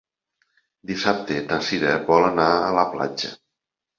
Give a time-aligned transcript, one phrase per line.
[0.91, 3.33] Dissabte na Sira vol anar a la platja.